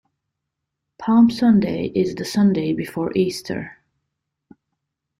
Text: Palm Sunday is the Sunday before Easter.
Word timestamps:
Palm 0.97 1.29
Sunday 1.29 1.85
is 1.93 2.15
the 2.15 2.25
Sunday 2.25 2.73
before 2.73 3.11
Easter. 3.15 3.77